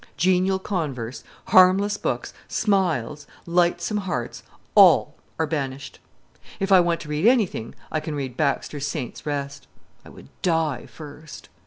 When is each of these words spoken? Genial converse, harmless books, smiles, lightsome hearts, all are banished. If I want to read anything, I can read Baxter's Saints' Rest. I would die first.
Genial 0.17 0.57
converse, 0.57 1.23
harmless 1.49 1.95
books, 1.95 2.33
smiles, 2.47 3.27
lightsome 3.45 3.97
hearts, 3.97 4.41
all 4.73 5.13
are 5.37 5.45
banished. 5.45 5.99
If 6.59 6.71
I 6.71 6.79
want 6.79 6.99
to 7.01 7.09
read 7.09 7.27
anything, 7.27 7.75
I 7.91 7.99
can 7.99 8.15
read 8.15 8.35
Baxter's 8.35 8.87
Saints' 8.87 9.27
Rest. 9.27 9.67
I 10.03 10.09
would 10.09 10.29
die 10.41 10.87
first. 10.87 11.49